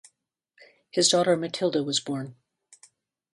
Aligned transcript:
His 0.89 1.09
daughter 1.09 1.37
Mathilde 1.37 1.85
was 1.85 1.99
born. 1.99 2.35